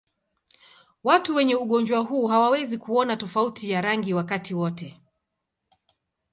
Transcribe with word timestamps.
Watu 1.03 1.35
wenye 1.35 1.55
ugonjwa 1.55 1.99
huu 1.99 2.27
hawawezi 2.27 2.77
kuona 2.77 3.17
tofauti 3.17 3.71
ya 3.71 3.81
rangi 3.81 4.13
wakati 4.13 4.53
wote. 4.53 5.01